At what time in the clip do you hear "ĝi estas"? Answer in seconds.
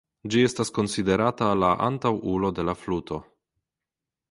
0.35-0.71